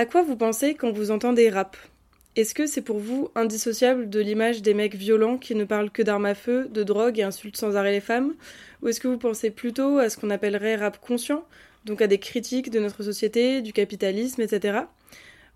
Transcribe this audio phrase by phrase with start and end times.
[0.00, 1.76] À quoi vous pensez quand vous entendez rap?
[2.34, 6.00] Est-ce que c'est pour vous indissociable de l'image des mecs violents qui ne parlent que
[6.00, 8.32] d'armes à feu, de drogue et insultent sans arrêt les femmes?
[8.80, 11.44] Ou est-ce que vous pensez plutôt à ce qu'on appellerait rap conscient,
[11.84, 14.78] donc à des critiques de notre société, du capitalisme, etc.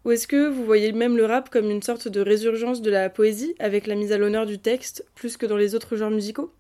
[0.04, 3.08] Ou est-ce que vous voyez même le rap comme une sorte de résurgence de la
[3.08, 6.52] poésie, avec la mise à l'honneur du texte, plus que dans les autres genres musicaux?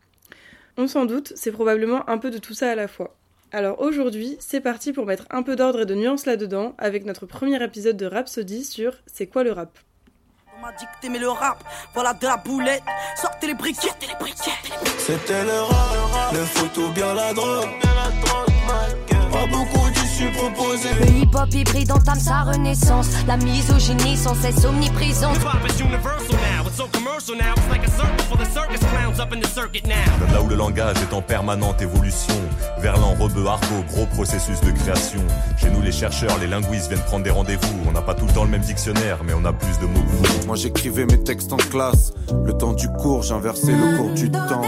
[0.78, 3.14] On s'en doute, c'est probablement un peu de tout ça à la fois.
[3.54, 7.24] Alors aujourd'hui, c'est parti pour mettre un peu d'ordre et de nuance là-dedans, avec notre
[7.24, 9.78] premier épisode de Rhapsody sur C'est quoi le rap?
[10.58, 11.62] On m'a dit que t'aimais le rap,
[11.94, 12.82] voilà de la boulette,
[13.16, 14.72] sortez les briquettes, les briquettes.
[14.98, 17.68] C'était le rap, le foot ou bien la drogue.
[19.30, 19.83] Pas beaucoup
[20.24, 23.08] Le hip-hop hybride entame sa renaissance.
[23.26, 25.36] La misogynie sans cesse omniprésente.
[25.36, 26.66] Hip-hop is universal now.
[26.66, 27.52] It's so commercial now.
[27.56, 30.32] It's like a circus for the circus clowns up in the circuit now.
[30.32, 32.34] Là où le langage est en permanente évolution,
[32.78, 35.20] Verlan, rebeu, argot, gros processus de création.
[35.58, 37.80] Chez nous, les chercheurs, les linguistes viennent prendre des rendez-vous.
[37.86, 40.00] On n'a pas tout le temps le même dictionnaire, mais on a plus de mots
[40.00, 40.46] que vous.
[40.46, 42.14] Moi j'écrivais mes textes en classe.
[42.44, 44.62] Le temps du cours, j'inversais le cours du temps.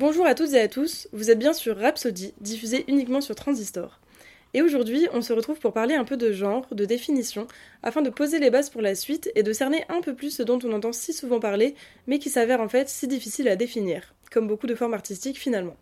[0.00, 4.00] Bonjour à toutes et à tous, vous êtes bien sur Rhapsody, diffusé uniquement sur Transistor.
[4.54, 7.46] Et aujourd'hui, on se retrouve pour parler un peu de genre, de définition,
[7.82, 10.42] afin de poser les bases pour la suite et de cerner un peu plus ce
[10.42, 11.74] dont on entend si souvent parler,
[12.06, 15.76] mais qui s'avère en fait si difficile à définir, comme beaucoup de formes artistiques finalement.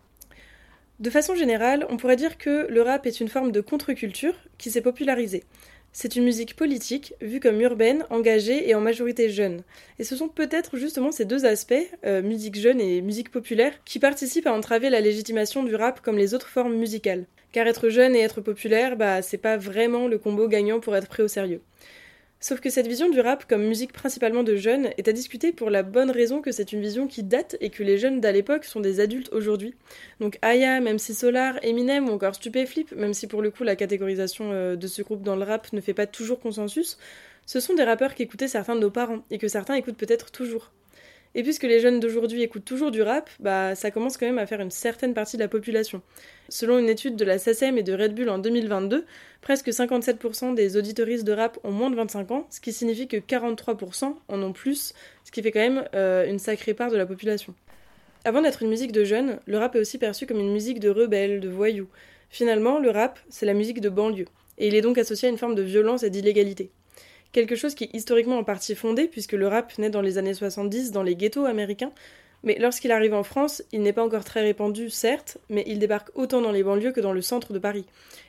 [0.99, 4.69] De façon générale, on pourrait dire que le rap est une forme de contre-culture qui
[4.69, 5.45] s'est popularisée.
[5.91, 9.63] C'est une musique politique, vue comme urbaine, engagée et en majorité jeune.
[9.97, 11.73] Et ce sont peut-être justement ces deux aspects,
[12.05, 16.17] euh, musique jeune et musique populaire, qui participent à entraver la légitimation du rap comme
[16.17, 17.25] les autres formes musicales.
[17.51, 21.07] Car être jeune et être populaire, bah c'est pas vraiment le combo gagnant pour être
[21.07, 21.61] pris au sérieux.
[22.41, 25.69] Sauf que cette vision du rap comme musique principalement de jeunes est à discuter pour
[25.69, 28.63] la bonne raison que c'est une vision qui date et que les jeunes d'à l'époque
[28.63, 29.75] sont des adultes aujourd'hui.
[30.21, 33.75] Donc Aya, même si Solar, Eminem ou encore Stupéflip, même si pour le coup la
[33.75, 36.97] catégorisation euh, de ce groupe dans le rap ne fait pas toujours consensus,
[37.45, 40.31] ce sont des rappeurs qui écoutaient certains de nos parents et que certains écoutent peut-être
[40.31, 40.71] toujours.
[41.39, 44.45] Et puisque les jeunes d'aujourd'hui écoutent toujours du rap, bah ça commence quand même à
[44.45, 46.01] faire une certaine partie de la population.
[46.49, 49.05] Selon une étude de la SACEM et de Red Bull en 2022,
[49.39, 53.15] presque 57% des auditoristes de rap ont moins de 25 ans, ce qui signifie que
[53.15, 57.05] 43% en ont plus, ce qui fait quand même euh, une sacrée part de la
[57.05, 57.55] population.
[58.25, 60.89] Avant d'être une musique de jeunes, le rap est aussi perçu comme une musique de
[60.89, 61.87] rebelles, de voyous.
[62.29, 65.37] Finalement, le rap, c'est la musique de banlieue, et il est donc associé à une
[65.37, 66.69] forme de violence et d'illégalité
[67.31, 70.33] quelque chose qui est historiquement en partie fondé, puisque le rap naît dans les années
[70.33, 71.91] 70 dans les ghettos américains,
[72.43, 76.09] mais lorsqu'il arrive en France, il n'est pas encore très répandu, certes, mais il débarque
[76.15, 77.85] autant dans les banlieues que dans le centre de Paris.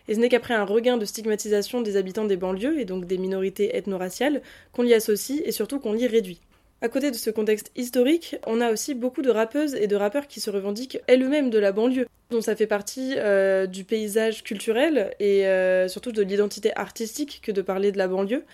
[0.09, 3.19] Et ce n'est qu'après un regain de stigmatisation des habitants des banlieues, et donc des
[3.19, 6.41] minorités ethno-raciales, qu'on l'y associe et surtout qu'on l'y réduit.
[6.82, 10.27] À côté de ce contexte historique, on a aussi beaucoup de rappeuses et de rappeurs
[10.27, 15.15] qui se revendiquent elles-mêmes de la banlieue, dont ça fait partie euh, du paysage culturel
[15.21, 18.44] et euh, surtout de l'identité artistique que de parler de la banlieue.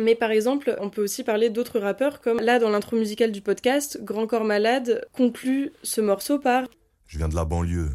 [0.00, 3.42] Mais par exemple, on peut aussi parler d'autres rappeurs, comme là dans l'intro musicale du
[3.42, 6.64] podcast, Grand Corps Malade conclut ce morceau par
[7.06, 7.90] Je viens de la banlieue.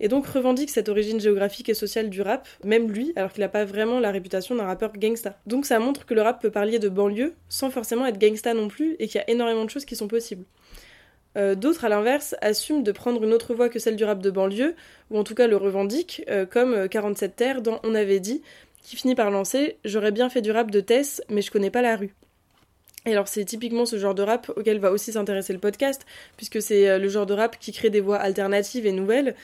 [0.00, 3.48] Et donc revendique cette origine géographique et sociale du rap, même lui, alors qu'il n'a
[3.48, 5.38] pas vraiment la réputation d'un rappeur gangsta.
[5.46, 8.68] Donc ça montre que le rap peut parler de banlieue sans forcément être gangsta non
[8.68, 10.44] plus, et qu'il y a énormément de choses qui sont possibles.
[11.36, 14.30] Euh, D'autres, à l'inverse, assument de prendre une autre voie que celle du rap de
[14.30, 14.74] banlieue,
[15.10, 18.42] ou en tout cas le revendiquent, euh, comme 47 Terres dans On avait dit,
[18.82, 21.82] qui finit par lancer J'aurais bien fait du rap de Tess, mais je connais pas
[21.82, 22.14] la rue.
[23.06, 26.04] Et alors c'est typiquement ce genre de rap auquel va aussi s'intéresser le podcast,
[26.36, 29.34] puisque c'est euh, le genre de rap qui crée des voix alternatives et nouvelles.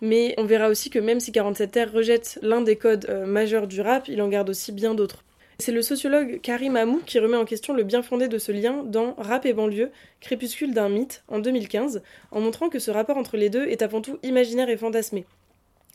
[0.00, 3.66] Mais on verra aussi que même si 47 Terre rejette l'un des codes euh, majeurs
[3.66, 5.24] du rap, il en garde aussi bien d'autres.
[5.58, 8.82] C'est le sociologue Karim Amou qui remet en question le bien fondé de ce lien
[8.84, 12.02] dans Rap et banlieue, crépuscule d'un mythe, en 2015,
[12.32, 15.24] en montrant que ce rapport entre les deux est avant tout imaginaire et fantasmé.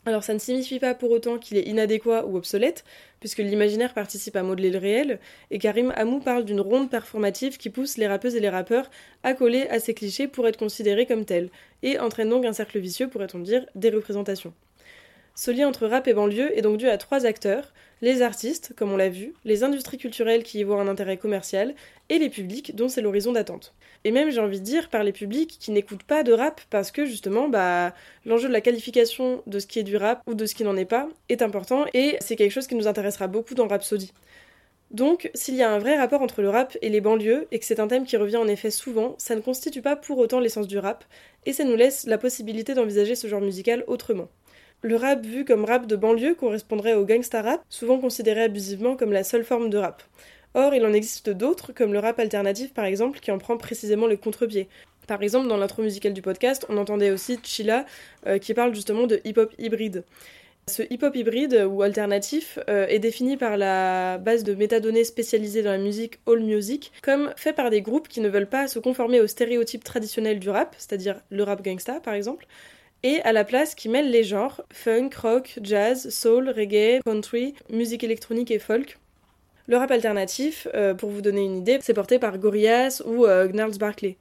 [0.06, 2.84] Alors ça ne signifie pas pour autant qu'il est inadéquat ou obsolète,
[3.20, 7.68] puisque l'imaginaire participe à modeler le réel, et Karim Amou parle d'une ronde performative qui
[7.68, 8.90] pousse les rappeuses et les rappeurs
[9.22, 11.50] à coller à ces clichés pour être considérés comme tels,
[11.82, 14.54] et entraîne donc un cercle vicieux, pourrait-on dire, des représentations.
[15.34, 17.72] Ce lien entre rap et banlieue est donc dû à trois acteurs,
[18.02, 21.74] les artistes, comme on l'a vu, les industries culturelles qui y voient un intérêt commercial,
[22.08, 23.74] et les publics dont c'est l'horizon d'attente.
[24.04, 26.90] Et même, j'ai envie de dire, par les publics qui n'écoutent pas de rap, parce
[26.90, 27.94] que justement, bah,
[28.24, 30.76] l'enjeu de la qualification de ce qui est du rap ou de ce qui n'en
[30.76, 34.12] est pas est important, et c'est quelque chose qui nous intéressera beaucoup dans Rhapsody.
[34.90, 37.64] Donc, s'il y a un vrai rapport entre le rap et les banlieues, et que
[37.64, 40.66] c'est un thème qui revient en effet souvent, ça ne constitue pas pour autant l'essence
[40.66, 41.04] du rap,
[41.46, 44.28] et ça nous laisse la possibilité d'envisager ce genre musical autrement.
[44.82, 49.12] Le rap vu comme rap de banlieue correspondrait au gangsta rap, souvent considéré abusivement comme
[49.12, 50.02] la seule forme de rap.
[50.54, 54.06] Or, il en existe d'autres, comme le rap alternatif par exemple, qui en prend précisément
[54.06, 54.68] le contre-pied.
[55.06, 57.84] Par exemple, dans l'intro musicale du podcast, on entendait aussi Chilla,
[58.26, 60.04] euh, qui parle justement de hip-hop hybride.
[60.66, 65.72] Ce hip-hop hybride ou alternatif euh, est défini par la base de métadonnées spécialisées dans
[65.72, 69.20] la musique All Music comme fait par des groupes qui ne veulent pas se conformer
[69.20, 72.46] aux stéréotypes traditionnels du rap, c'est-à-dire le rap gangsta par exemple,
[73.02, 78.04] et à la place qui mêle les genres funk, rock, jazz, soul, reggae, country, musique
[78.04, 78.98] électronique et folk.
[79.66, 83.46] Le rap alternatif, euh, pour vous donner une idée, c'est porté par Gorillaz ou euh,
[83.46, 84.16] Gnarls Barkley.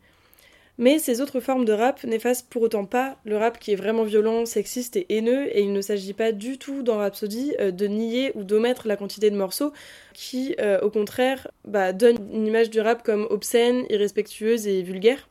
[0.78, 4.04] Mais ces autres formes de rap n'effacent pour autant pas le rap qui est vraiment
[4.04, 7.88] violent, sexiste et haineux, et il ne s'agit pas du tout dans Rhapsody euh, de
[7.88, 9.74] nier ou d'omettre la quantité de morceaux
[10.14, 15.28] qui, au contraire, bah, donnent une image du rap comme obscène, irrespectueuse et vulgaire.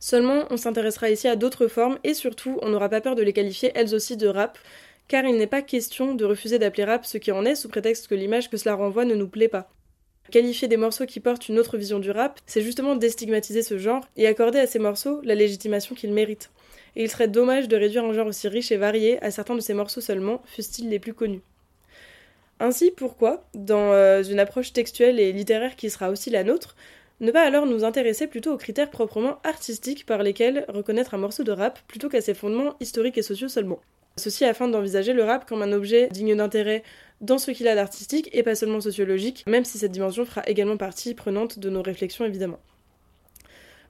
[0.00, 3.34] Seulement, on s'intéressera ici à d'autres formes et surtout, on n'aura pas peur de les
[3.34, 4.58] qualifier elles aussi de rap,
[5.08, 8.08] car il n'est pas question de refuser d'appeler rap ce qui en est sous prétexte
[8.08, 9.70] que l'image que cela renvoie ne nous plaît pas.
[10.30, 14.06] Qualifier des morceaux qui portent une autre vision du rap, c'est justement déstigmatiser ce genre
[14.16, 16.50] et accorder à ces morceaux la légitimation qu'ils méritent.
[16.96, 19.60] Et il serait dommage de réduire un genre aussi riche et varié à certains de
[19.60, 21.42] ces morceaux seulement, fussent-ils les plus connus.
[22.58, 26.76] Ainsi, pourquoi, dans euh, une approche textuelle et littéraire qui sera aussi la nôtre,
[27.20, 31.44] ne pas alors nous intéresser plutôt aux critères proprement artistiques par lesquels reconnaître un morceau
[31.44, 33.80] de rap plutôt qu'à ses fondements historiques et sociaux seulement
[34.16, 36.82] Ceci afin d'envisager le rap comme un objet digne d'intérêt
[37.20, 40.76] dans ce qu'il a d'artistique et pas seulement sociologique, même si cette dimension fera également
[40.76, 42.58] partie prenante de nos réflexions évidemment.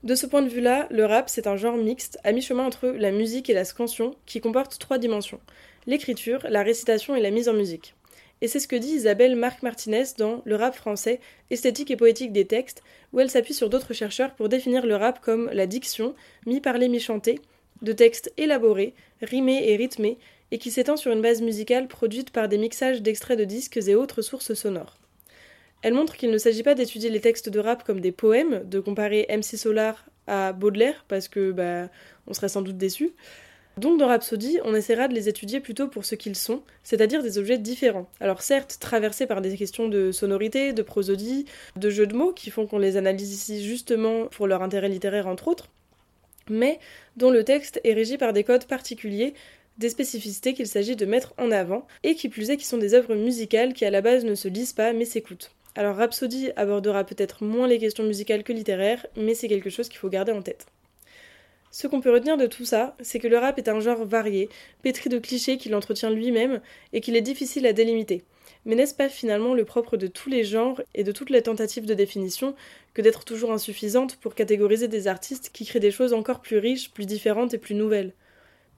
[0.03, 3.11] De ce point de vue-là, le rap, c'est un genre mixte, à mi-chemin entre la
[3.11, 5.41] musique et la scansion, qui comporte trois dimensions
[5.87, 7.95] l'écriture, la récitation et la mise en musique.
[8.43, 11.21] Et c'est ce que dit Isabelle Marc Martinez dans Le rap français,
[11.51, 12.83] esthétique et poétique des textes,
[13.13, 16.15] où elle s'appuie sur d'autres chercheurs pour définir le rap comme la diction,
[16.47, 17.39] mi-parlé, mi-chanté,
[17.83, 20.19] de textes élaborés, rimés et rythmés,
[20.51, 23.95] et qui s'étend sur une base musicale produite par des mixages d'extraits de disques et
[23.95, 24.99] autres sources sonores.
[25.83, 28.81] Elle montre qu'il ne s'agit pas d'étudier les textes de rap comme des poèmes, de
[28.81, 31.89] comparer MC Solar à Baudelaire, parce que bah,
[32.27, 33.13] on serait sans doute déçu.
[33.77, 37.39] Donc dans Rhapsody, on essaiera de les étudier plutôt pour ce qu'ils sont, c'est-à-dire des
[37.39, 38.09] objets différents.
[38.21, 41.47] Alors certes, traversés par des questions de sonorité, de prosodie,
[41.77, 45.29] de jeux de mots qui font qu'on les analyse ici justement pour leur intérêt littéraire
[45.29, 45.71] entre autres,
[46.51, 46.79] mais
[47.17, 49.35] dont le texte est régi par des codes particuliers,
[49.79, 52.93] des spécificités qu'il s'agit de mettre en avant, et qui plus est qui sont des
[52.93, 55.53] œuvres musicales qui à la base ne se lisent pas mais s'écoutent.
[55.77, 59.99] Alors Rhapsody abordera peut-être moins les questions musicales que littéraires, mais c'est quelque chose qu'il
[59.99, 60.67] faut garder en tête.
[61.71, 64.49] Ce qu'on peut retenir de tout ça, c'est que le rap est un genre varié,
[64.83, 66.61] pétri de clichés qu'il entretient lui-même,
[66.93, 68.25] et qu'il est difficile à délimiter.
[68.65, 71.87] Mais n'est-ce pas finalement le propre de tous les genres et de toutes les tentatives
[71.87, 72.55] de définition
[72.93, 76.91] que d'être toujours insuffisante pour catégoriser des artistes qui créent des choses encore plus riches,
[76.91, 78.13] plus différentes et plus nouvelles?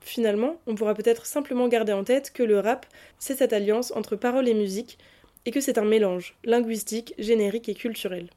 [0.01, 2.87] Finalement, on pourra peut-être simplement garder en tête que le rap,
[3.19, 4.99] c'est cette alliance entre parole et musique,
[5.47, 8.29] et que c'est un mélange linguistique, générique et culturel.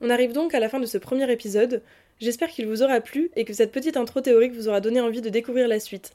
[0.00, 1.82] On arrive donc à la fin de ce premier épisode.
[2.20, 5.20] J'espère qu'il vous aura plu et que cette petite intro théorique vous aura donné envie
[5.20, 6.12] de découvrir la suite.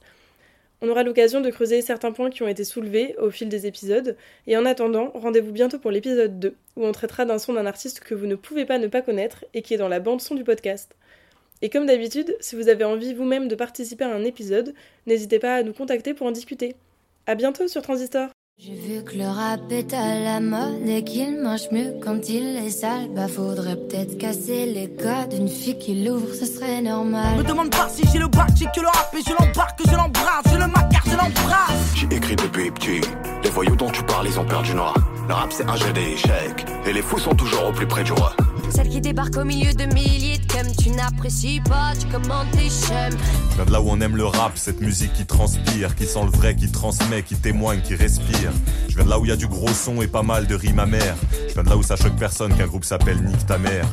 [0.80, 4.16] On aura l'occasion de creuser certains points qui ont été soulevés au fil des épisodes,
[4.48, 8.00] et en attendant, rendez-vous bientôt pour l'épisode 2, où on traitera d'un son d'un artiste
[8.00, 10.34] que vous ne pouvez pas ne pas connaître et qui est dans la bande son
[10.34, 10.96] du podcast.
[11.62, 14.74] Et comme d'habitude, si vous avez envie vous-même de participer à un épisode,
[15.06, 16.74] n'hésitez pas à nous contacter pour en discuter.
[17.26, 21.40] À bientôt sur Transistor j'ai vu que le rap est à la mode et qu'il
[21.40, 23.08] marche mieux quand il est sale.
[23.14, 27.38] Bah faudrait peut-être casser les codes d'une fille qui l'ouvre, ce serait normal.
[27.38, 29.96] Me demande pas si j'ai le bac, j'ai que le rap et je l'embarque, je
[29.96, 31.94] l'embrasse, je le macar, je l'embrasse.
[31.96, 33.00] J'ai écrit depuis petit,
[33.42, 34.94] les voyous dont tu parles, ils ont perdu noir.
[35.28, 38.12] Le rap c'est un jeu d'échecs, et les fous sont toujours au plus près du
[38.12, 38.32] roi.
[38.74, 42.68] Celle qui débarque au milieu de milliers de comme tu n'apprécies pas, tu commandes tes.
[42.68, 46.24] Je viens de là où on aime le rap, cette musique qui transpire, qui sent
[46.24, 48.50] le vrai, qui transmet, qui témoigne, qui respire.
[48.88, 50.54] Je viens de là où il y a du gros son et pas mal de
[50.54, 51.16] rimes amères.
[51.48, 53.86] Je viens de là où ça choque personne qu'un groupe s'appelle Nick ta mère.